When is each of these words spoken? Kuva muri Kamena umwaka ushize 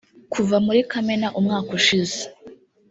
Kuva 0.33 0.55
muri 0.65 0.79
Kamena 0.91 1.27
umwaka 1.39 1.69
ushize 1.79 2.19